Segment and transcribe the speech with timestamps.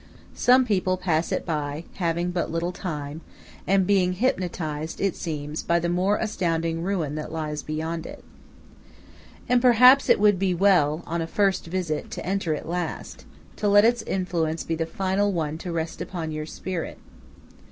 [0.33, 3.21] Some people pass it by, having but little time,
[3.67, 8.23] and being hypnotized, it seems, by the more astounding ruin that lies beyond it.
[9.47, 13.25] And perhaps it would be well, on a first visit, to enter it last;
[13.57, 16.97] to let its influence be the final one to rest upon your spirit.